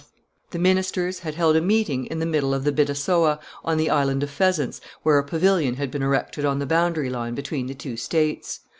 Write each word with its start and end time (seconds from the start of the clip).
The 0.49 0.57
ministers 0.57 1.19
had 1.19 1.35
held 1.35 1.55
a 1.55 1.61
meeting 1.61 2.07
in 2.07 2.17
the 2.17 2.25
middle 2.25 2.55
of 2.55 2.63
the 2.63 2.71
Bidassoa, 2.71 3.37
on 3.63 3.77
the 3.77 3.91
Island 3.91 4.23
of 4.23 4.31
Pheasants, 4.31 4.81
where 5.03 5.19
a 5.19 5.23
pavilion 5.23 5.75
had 5.75 5.91
been 5.91 6.01
erected 6.01 6.43
on 6.43 6.57
the 6.57 6.65
boundary 6.65 7.11
line 7.11 7.35
between 7.35 7.67
the 7.67 7.75
two 7.75 7.95
states. 7.97 8.61